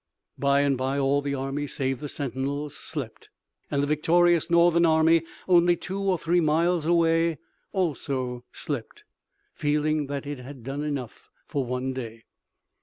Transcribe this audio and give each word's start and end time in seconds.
Bye 0.35 0.61
and 0.61 0.79
bye 0.79 0.97
all 0.97 1.21
the 1.21 1.35
army, 1.35 1.67
save 1.67 1.99
the 1.99 2.09
sentinels, 2.09 2.75
slept 2.75 3.29
and 3.69 3.83
the 3.83 3.85
victorious 3.85 4.49
Northern 4.49 4.83
army 4.83 5.21
only 5.47 5.75
two 5.77 5.99
or 5.99 6.17
three 6.17 6.41
miles 6.41 6.85
away 6.87 7.37
also 7.71 8.43
slept, 8.51 9.03
feeling 9.53 10.07
that 10.07 10.25
it 10.25 10.39
had 10.39 10.63
done 10.63 10.81
enough 10.83 11.29
for 11.45 11.65
one 11.65 11.93
day. 11.93 12.23